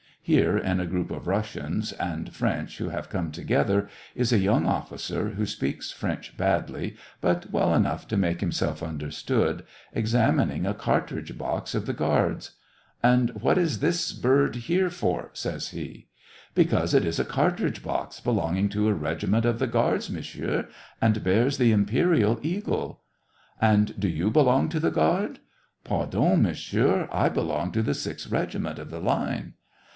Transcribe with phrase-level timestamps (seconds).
[0.23, 4.65] Here, in a group of Russians and French who have come together, is a young
[4.65, 11.37] officer, who speaks French badly, but well enough to make himself understood, examining a cartridge
[11.37, 12.51] box of the guards."
[13.13, 16.07] And what is this bird here for }"says he."
[16.55, 19.59] Because it is a cartridge box belonging to Il6 SEVASTOPOL IN MAY, a regiment of
[19.59, 20.67] the guards, Monsieur,
[20.99, 23.01] and bears the Imperial eagle."
[23.59, 25.39] And do you belong to the guard?
[25.61, 29.53] '* "Pardon, Monsieur, I belong to the sixth reg iment of the line."